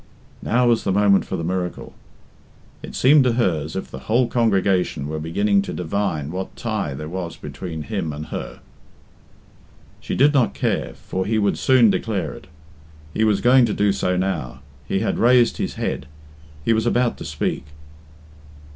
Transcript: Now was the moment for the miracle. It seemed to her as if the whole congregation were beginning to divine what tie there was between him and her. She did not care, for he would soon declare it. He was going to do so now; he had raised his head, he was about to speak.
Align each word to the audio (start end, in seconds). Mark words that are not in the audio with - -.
Now 0.41 0.65
was 0.67 0.83
the 0.83 0.91
moment 0.91 1.25
for 1.25 1.35
the 1.37 1.43
miracle. 1.43 1.93
It 2.81 2.95
seemed 2.95 3.23
to 3.23 3.33
her 3.33 3.61
as 3.65 3.75
if 3.75 3.91
the 3.91 3.99
whole 4.09 4.27
congregation 4.27 5.07
were 5.07 5.19
beginning 5.19 5.61
to 5.61 5.73
divine 5.73 6.31
what 6.31 6.55
tie 6.55 6.95
there 6.95 7.07
was 7.07 7.37
between 7.37 7.83
him 7.83 8.11
and 8.11 8.25
her. 8.29 8.61
She 9.99 10.15
did 10.15 10.33
not 10.33 10.55
care, 10.55 10.95
for 10.95 11.27
he 11.27 11.37
would 11.37 11.59
soon 11.59 11.91
declare 11.91 12.33
it. 12.33 12.47
He 13.13 13.23
was 13.23 13.41
going 13.41 13.65
to 13.65 13.75
do 13.75 13.91
so 13.91 14.17
now; 14.17 14.61
he 14.87 15.01
had 15.01 15.19
raised 15.19 15.57
his 15.57 15.75
head, 15.75 16.07
he 16.65 16.73
was 16.73 16.87
about 16.87 17.15
to 17.19 17.23
speak. 17.25 17.65